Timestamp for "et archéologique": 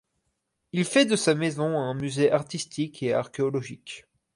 3.03-4.07